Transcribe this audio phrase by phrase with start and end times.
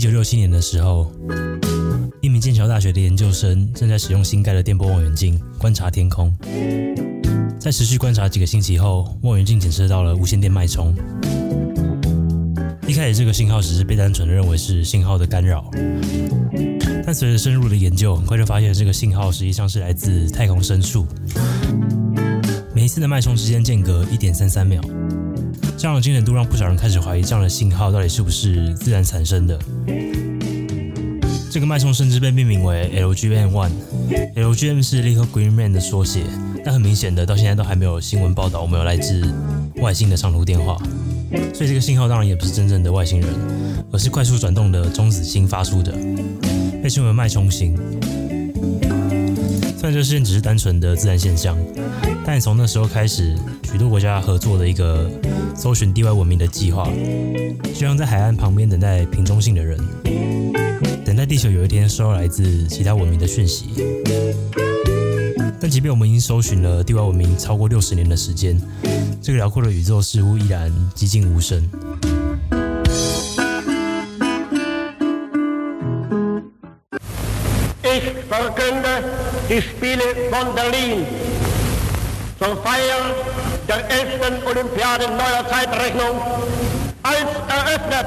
[0.00, 1.12] 一九六七年的时候，
[2.22, 6.34] 一名剑桥大学的研究生正在使用新盖的电波望远镜观察天空。
[7.58, 10.94] 在持续观察几个星期后，望远镜检测到了无线电脉冲。
[12.88, 15.70] 一开始，这个信号只是被单纯的认为是信号的干扰，
[17.04, 21.06] 但随着深入的研究，很快就发现这个信号实际上是来自太空深处。
[22.74, 24.80] 每一次的脉冲之间间隔一点三三秒，
[25.80, 29.58] 这样的精准度让不少人开始怀疑这样的信号到底是不是自然产生的。
[31.50, 36.20] 这个脉冲甚至被命名为 LGM One，LGM 是 Little Green Man 的缩写。
[36.62, 39.26] 但很明显的，到现在都还没有新闻报道我们有来自
[39.76, 40.76] 外星的长途电话，
[41.54, 43.30] 所以这个信号当然也不是真正的外星人，
[43.90, 45.94] 而是快速转动的中子星发出的，
[46.82, 47.74] 被称为脉冲星。
[49.78, 51.56] 虽然这事件只是单纯的自然现象，
[52.24, 55.10] 但从那时候开始，许多国家合作的一个
[55.54, 56.88] 搜寻地外文明的计划，
[57.74, 59.78] 就像在海岸旁边等待瓶中性的人，
[61.04, 63.70] 等待地球有一天收到来自其他文明的讯息。
[65.60, 68.60] 但即便我们已经搜寻了地外文明超过六十年的时间，
[69.20, 71.68] 这个辽阔的宇宙似乎依然寂静无声。
[77.82, 79.02] Ich verkünde
[79.48, 81.04] die Spiele von Berlin
[82.40, 83.14] zur Feier
[83.68, 84.46] der 11.
[84.46, 86.16] Olympiade neuer Zeitrechnung
[87.02, 88.06] als eröffnet.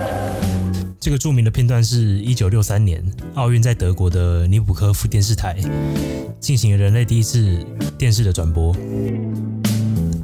[0.99, 5.55] 这个著名的片段是一九六三年奥运在德国的尼普科夫电视台
[6.39, 7.63] 进行了人类第一次
[7.95, 8.75] 电视的转播。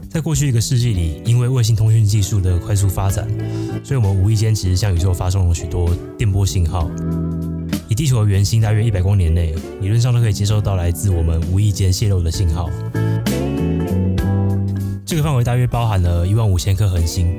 [0.10, 3.28] 在过去一个世纪里，因为卫星通讯技术的快速发展，
[3.84, 5.88] 所以我们无意间其实向宇宙发送了许多
[6.18, 6.90] 电波信号。
[7.88, 12.68] 以地球的圆心大约一百光年内，理论上都可以接收到来自我们无意间泄露的信号。
[15.10, 17.36] 这个范围大约包含了一万五千颗恒星，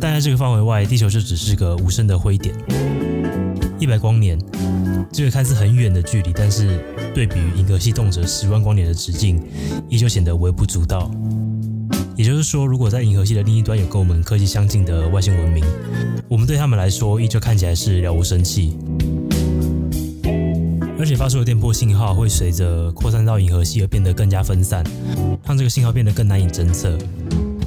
[0.00, 2.52] 但在这个范围外，地球就只是个无声的灰点。
[3.78, 4.36] 一百光年，
[5.12, 9.40] 这个看似很远的距离，但是对比于银河系动辄十万光年的直径，
[9.88, 11.08] 依旧显得微不足道。
[12.16, 15.64] 也就是说，如果在银河系的另一端有跟我们科技相近的外星文明，
[16.28, 18.76] 我们对他们来说依旧看起来是了无生气。
[21.04, 24.82] 而且发出的电波信号会随着扩散到银河系而变得更加分散，
[25.44, 26.96] 让这个信号变得更难以侦测。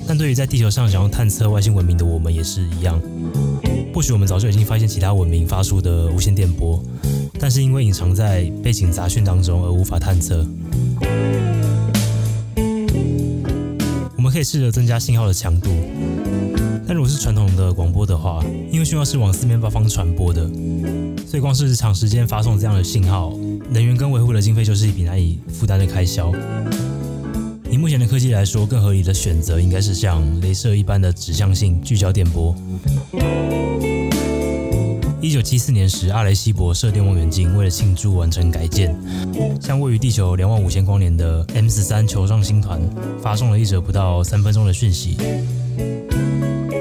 [0.08, 3.00] 但对于在地球上想要探测外星文明的我们也是一样。
[3.94, 6.84] 或许我们早就已经发现其他文明发出的无线电波，
[7.40, 10.44] 但是因为隐藏在背景杂讯当中而无法探测。
[14.16, 15.70] 我们可以试着增加信号的强度，
[16.88, 20.50] 但如果是传统的广播的话，因为讯号是往四面八方传播的。
[21.30, 23.34] 所以，光是长时间发送这样的信号，
[23.70, 26.32] 能源跟维护的经费就是一笔难以负担的开销。
[27.70, 32.56] 以目前的科技来说，更合理的选择应该是像镭射一般的指向性聚焦电波。
[35.20, 38.96] 一九七四年时，阿雷西博射电望远镜为了庆祝完成改建，
[39.60, 42.80] 向位于地球两万五千光年的 M 十三球状星团
[43.22, 45.18] 发送了一则不到三分钟的讯息。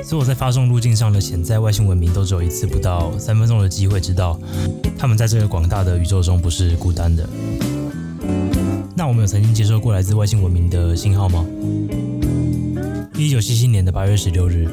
[0.06, 4.38] 所有在发送路径上的潜在外星文明都只有一次不到三分钟的机会知道，
[4.96, 7.28] 他们在这个广大的宇宙中不是孤单的。
[8.94, 11.44] 那我们有曾经接收过来自外星文明的信号吗？
[13.18, 14.68] 一九七七年的八月十六日，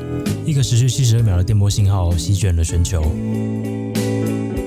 [0.46, 3.02] 一个持续七十二秒的电波信号席卷了全球。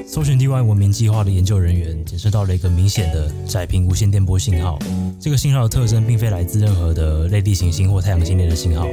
[0.04, 4.80] 搜寻地外文明计划的研究人员检测到了一个明显的窄频无线电波信号。
[5.20, 8.84] 这个信号的特征并非来自任何的类地行星或太阳系内的信号。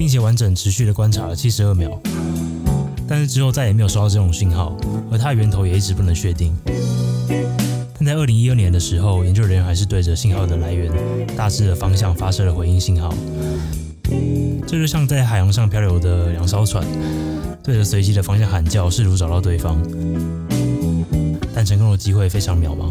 [0.00, 2.00] 并且完整持续的观察了七十二秒，
[3.06, 4.74] 但是之后再也没有收到这种信号，
[5.12, 6.56] 而它的源头也一直不能确定。
[7.98, 10.90] 但在二零一二年的时候，研究人员还是对着信号的来源
[11.36, 13.12] 大致的方向发射了回应信号。
[14.66, 16.82] 这就像在海洋上漂流的两艘船，
[17.62, 19.78] 对着随机的方向喊叫，试图找到对方，
[21.54, 22.90] 但成功的机会非常渺茫。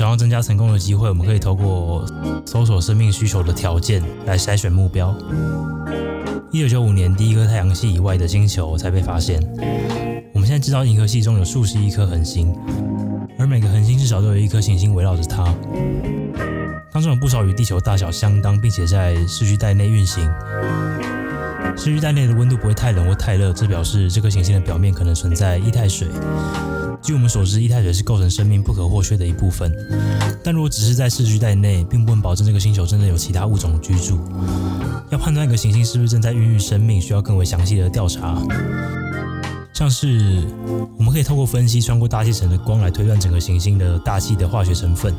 [0.00, 2.06] 想要增加成功的机会，我们可以透过
[2.46, 5.14] 搜索生命需求的条件来筛选目标。
[6.50, 9.38] 一九九五年，第一颗太阳系以外的星球才被发现。
[10.32, 12.50] 我们现在知道，银河系中有数十亿颗恒星，
[13.38, 15.54] 而每个恒星至少都有一颗行星围绕着它。
[16.90, 20.26] 当中有不少与地球大小相当，并且在视距带内运行。
[21.76, 26.08] 市区带内的温度不会太冷或太热，这表示这颗行星的表面可能存在液态水。
[27.02, 29.72] 据我们所知，液态水是构成生命不可或缺的一部分。
[30.44, 34.20] 但如果只是在市区带内，并不能保证这个星球真的有其他物种居住。
[35.08, 38.36] 要判断一个行星是不是正在孕育生命，需要更为详细的调查。
[39.72, 40.44] 像是
[40.98, 45.14] 我们可以透过分析穿过大气层的光来推断整个行星的大气的化学成分。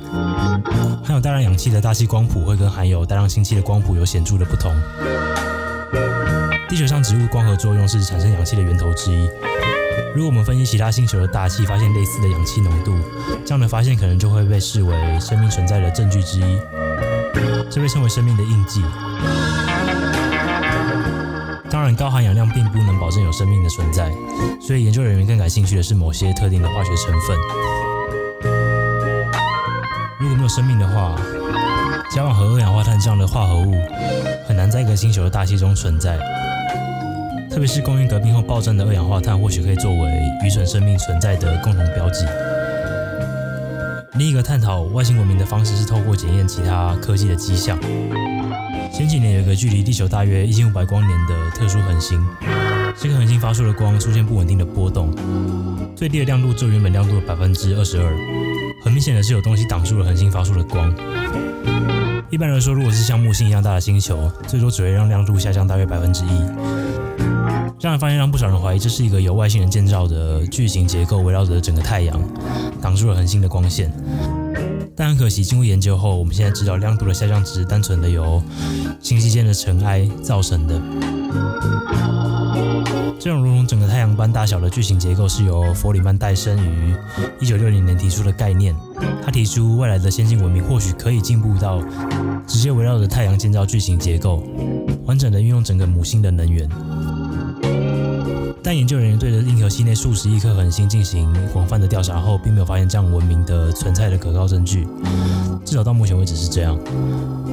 [1.04, 4.72] 含有大量氧气的大气光谱会跟含有大量氢气的光谱有显著的不同。
[6.70, 9.30] 地球上植物光合作用是产生氧气的源头之一。
[10.16, 12.98] 如果我们分析其他星球的大气，发现类似的氧气浓度，
[13.46, 16.58] 这样的发现可能就会被视为生命存在的证据之一。
[17.70, 18.84] 这被称为生命的印记。
[21.70, 24.12] 当然，高含氧量并不能保证有生命的存在，
[24.62, 27.38] 所以研究人员更感兴趣的是某些特定的化学成分。
[30.20, 31.16] 如果没有生命的话，
[32.13, 33.74] 甲烷和二氧化碳这样的化合物
[34.46, 36.19] 很难在一个星球的大气中存在。
[37.50, 42.25] 特别是工业革命后爆炸的二氧化碳，或许可以作为愚蠢生命存在的共同标记。
[44.16, 47.80] 另一个探讨外星文明的方式是透过检验其他科技的迹象。
[48.92, 52.22] 前几年有一个距离地球大约一千五百光年的特殊恒星，
[52.98, 55.16] 这个恒星发出的光出现不稳定的波动，
[55.96, 58.13] 最低的亮度只有原本亮度的百分之二十二。
[58.84, 60.94] 很明显的是有东西挡住了恒星发出的光。
[62.31, 66.30] 一般来说，如果是像木星一样大的星球，最多只会让亮度下降大约百分之一。
[67.78, 72.18] 这样的发现让不少人怀疑，这是一个由外星人建造的巨型结构围绕着整个太阳，
[72.81, 73.92] 挡住了恒星的光线。
[74.95, 78.42] 但很可惜，经过研究后，我们现在知道亮度的下降只是单纯的由
[79.01, 80.81] 星系间的尘埃造成的。
[83.24, 86.96] 这种如同整个太阳般大小的巨型结构，是由弗里曼戴森于
[87.40, 88.76] 1960年提出的概念。
[89.24, 91.80] 他提出，未来的先进文明或许可以进步到
[92.48, 94.44] 直接围绕着太阳建造巨型结构，
[95.06, 96.68] 完整的运用整个母星的能源。
[98.64, 104.88] 但研究人员对着银河系内数十亿颗恒星进行广泛的调查后，并没有发现这样文明的存在的可靠证据，
[105.64, 106.76] 至少到目前为止是这样。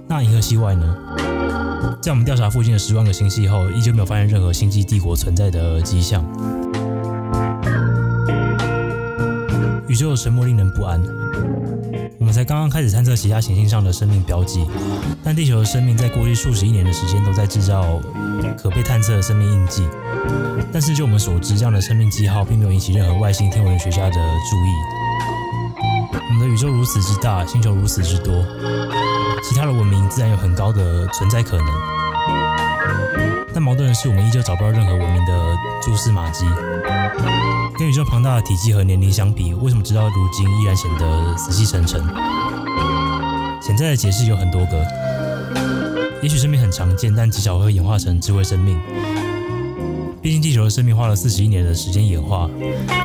[0.09, 0.97] 那银河系外呢？
[2.01, 6.25] 在我们调查附近的十万个星系后，依旧没有发现任何星际帝国存在的迹象。
[9.89, 11.03] 宇宙的沉默令人不安。
[12.19, 14.65] 我们才刚刚开始探测其他行星上的生命标记，
[15.25, 18.01] 但地球的生命在过去数十亿年的时间都在制造
[18.57, 19.89] 可被探测的生命印记。
[20.73, 24.71] 但是就我们所知，这样的生命记号并没有引起任何外星天文学家的注意。
[26.13, 28.45] 我们的宇宙如此之大，星球如此之多，
[29.43, 31.67] 其他的文明自然有很高的存在可能。
[33.55, 36.45] 但矛盾的是，我们依旧找不到任何文明的蛛丝马迹。
[37.79, 42.03] 跟宇宙庞大的体积和年龄相比，为什么直到如今依然显得死气沉沉？
[43.63, 44.85] 潜在的解释有很多个。
[46.23, 48.79] 也许生命很常见，但极少会演化成智慧生命。
[50.21, 52.51] 毕竟地球的生命花了四十亿年的时间演化，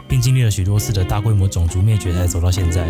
[0.07, 2.87] 并经历了许多次的大规模种族灭绝才走到现在。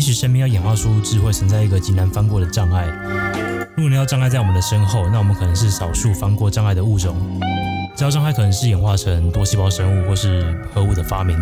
[0.00, 2.86] 也许生命要演化出智慧，存在一个极难翻过的障碍。
[3.76, 7.14] 如果那道障碍在我们的身后，那我们可能是少数翻过障碍的物种。
[7.94, 11.38] 这道障碍可能是演化成多细胞生物，或是核物的发明。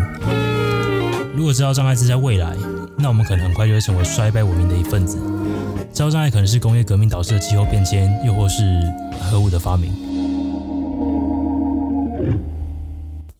[1.33, 2.53] 如果这道障碍是在未来，
[2.97, 5.17] 那我们可能很快就会成为衰败文明的一份子。
[5.93, 8.81] 这道障碍可能是工业革命导致的气候变迁，又或是
[9.21, 9.89] 核物的发明。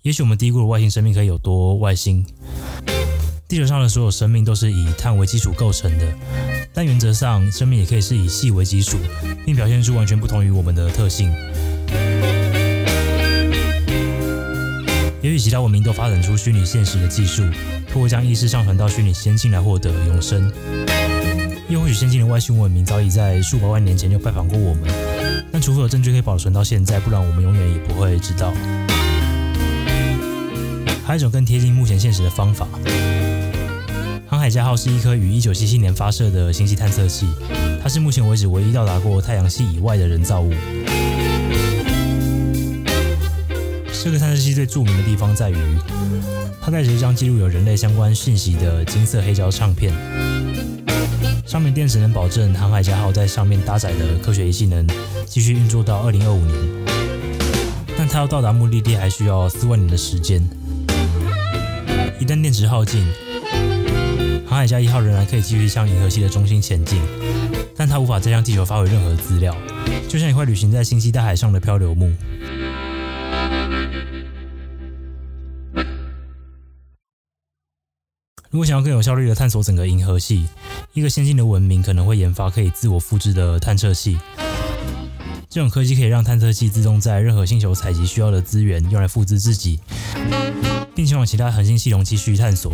[0.02, 2.26] 也许我们低估了外星生命可以有多外星。
[3.50, 6.06] 地球上的所有生命都是以碳为基础构成的，
[6.72, 9.00] 但原则上，生命也可以是以细为基础，
[9.44, 11.34] 并表现出完全不同于我们的特性。
[15.24, 17.42] 也许其他文明都发展出虚拟现实的技术，
[17.92, 20.54] 通过将意识上传到虚拟仙境来获得永生。
[21.70, 24.84] 又或许先进的外星文明早已在数百万年前就拜访过我们，
[25.52, 28.54] 但除非有证据可以保存到现在，不然我们永远也不会知道。
[31.04, 32.68] 还有一种更贴近目前现实的方法，
[34.50, 37.28] 海加号是一颗于1977年发射的星系探测器，
[37.84, 40.52] 它是目前为止唯一到达过太阳系以外的人造物。
[44.04, 45.56] 这个探测器最著名的地方在于，
[46.60, 49.94] 它带着一张记录有人类相关讯息的金色黑胶唱片。
[51.46, 54.84] 上面电池能保证航海家号在上面搭载的科学仪器能
[55.28, 56.58] 继续运作到二零二五年，
[57.96, 60.42] 但它要到达目的地还需要四万年的时间。
[62.20, 63.06] 一旦电池耗尽，
[64.50, 67.00] 航海家一号仍然可以继续向银河系的中心前进，
[67.78, 69.56] 但它无法再向地球发回任何资料，
[70.08, 72.12] 就像一块旅行在星系大海上的漂流木。
[78.50, 80.48] 如果想要更有效率的探索整个银河系，
[80.94, 84.18] 一个先进的文明可能会研发可以自我复制的探测器。
[85.48, 89.80] 这种科技可以让探测器自动在任何星球采集需要的资源，用来复制自己，
[90.96, 92.74] 并前往其他恒星系统继续探索。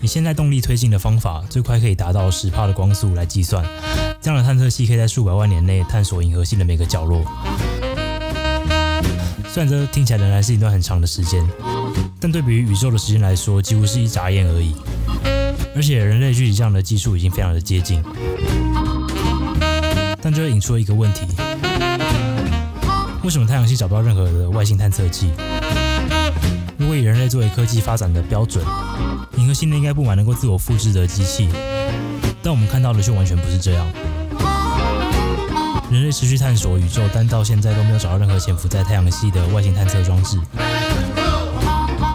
[0.00, 3.64] 以现在动力推进的方法，最快可以达到十帕的光速来计算。
[4.20, 7.24] 这样的探测器可以在数百万年内探索银河系的每个角落。
[9.48, 11.44] 虽然这听起来仍然是一段很长的时间，
[12.20, 14.76] 但对比于宇宙的时间来说，几乎是一眨眼而已。
[15.74, 18.02] 而且人类距离这样的技术已经非常的接近，
[20.20, 21.26] 但这引出了一个问题：
[23.24, 25.30] 为什么太阳系找不到任何的外星探测器？
[26.76, 28.64] 如果以人类作为科技发展的标准，
[29.38, 31.48] 银河系内应该布满能够自我复制的机器，
[32.42, 33.86] 但我们看到的却完全不是这样。
[35.90, 40.38] 人类持续探索宇宙，但到现在都没有找到任何潜伏在太阳系的外星探测装置。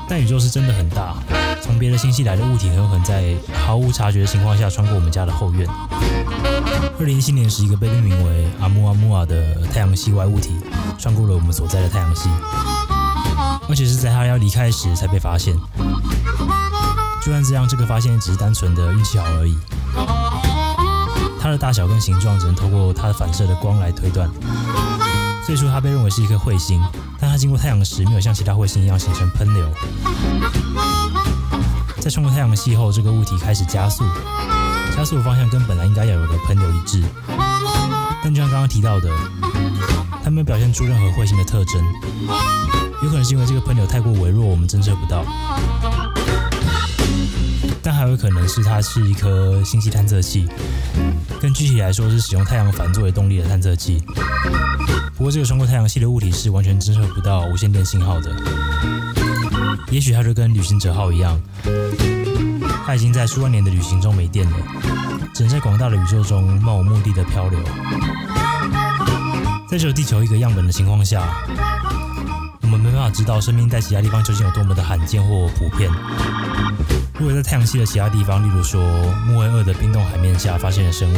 [0.08, 1.16] 但宇宙是真的很大，
[1.62, 3.34] 从别的星系来的物体很有可能在
[3.66, 5.68] 毫无察觉的情况下穿过我们家的后院。
[7.00, 10.52] 二零一七年时，一个被命名为阿穆阿穆尔的太阳系外物体
[11.00, 12.30] 穿过了我们所在的太阳系，
[13.70, 15.56] 而且是在它要离开时才被发现。
[17.24, 19.58] 就算这样，这个发现只是单纯的运气好而已。
[21.40, 24.30] 它的大小跟形状只能透过它的反射的光来推断。
[25.46, 26.82] 最初它被认为是一颗彗星，
[27.18, 29.70] 但它经过太阳时没有像其他彗星一样形成喷流。
[32.02, 34.04] 在穿过太阳系后，这个物体开始加速，
[34.94, 37.02] 加速的方向跟本来应该要有的喷流一致。
[38.22, 39.10] 但就像刚刚提到的，
[40.22, 41.82] 它没有表现出任何彗星的特征，
[43.02, 45.24] 有可能是因为这个喷流太过微弱，我们侦测不到。
[47.84, 50.48] 但还有可能是它是一颗星系探测器，
[51.42, 54.02] 更具体来说是使用太阳帆作为动力的探测器。
[55.18, 58.34] 不过这个穿过太阳系的物体是完全侦测不到无线电信号的。
[59.92, 61.38] 也许它就跟旅行者号一样，
[62.86, 64.58] 它已经在数万年的旅行中没电了，
[65.34, 67.60] 只能在广大的宇宙中漫无目的的漂流。
[69.68, 71.22] 在只有地球一个样本的情况下，
[72.62, 75.92] 我们没办法知道生命在其他地方究竟有多么的罕见或普遍。
[77.20, 78.82] 如果在太阳系的其他地方，例如说
[79.28, 81.18] 木卫二的冰冻海面下发现了生物，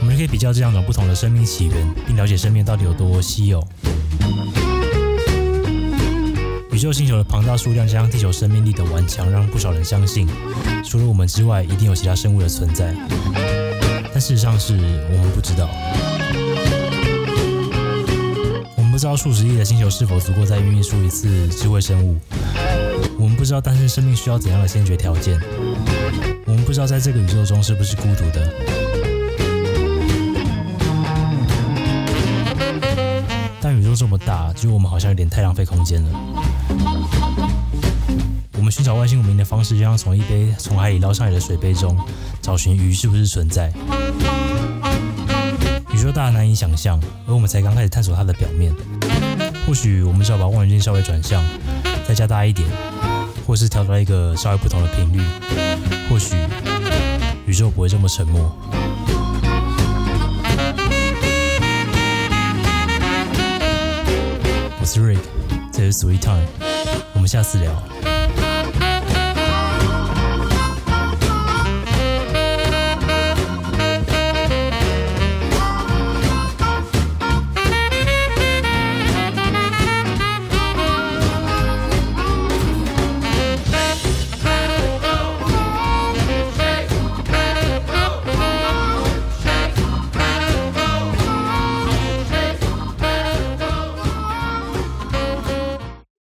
[0.00, 3.66] 我们可以比较这两种不同的生命起源，并了解生命到底有多稀有。
[6.72, 10.28] 宇宙星球的庞大数量加上地球生命力的顽强，让不少人相信，
[10.84, 12.92] 除了我们之外，一定有其他生物的存在。
[14.12, 15.68] 但事实上是我们不知道。
[18.76, 22.18] 我们不知道数十亿的星球是否足够再孕育出一次智慧生物。
[23.42, 25.36] 不知道诞生生命需要怎样的先决条件。
[26.46, 28.48] 我们不知道在这个宇宙中是不是孤独的。
[33.60, 36.10] 但宇宙这么大，只有我们好像有点太浪费空间了。
[38.52, 41.98] 我们寻找外星文明的方式，就像从一杯从海里捞上来的水杯中
[42.40, 43.72] 找寻鱼是不是存在。
[45.92, 48.72] 宇宙大难以想象，而我们才刚开始探索它的表面。
[49.66, 51.42] 或许我们只要把望远镜稍微转向，
[52.06, 52.68] 再加大一点。
[53.52, 55.20] 或是调出来一个稍微不同的频率，
[56.08, 56.34] 或许
[57.44, 58.50] 宇宙不会这么沉默。
[64.80, 65.18] 我是 Rick，
[65.70, 66.46] 这是 Sweet Time，
[67.12, 67.70] 我们下次聊。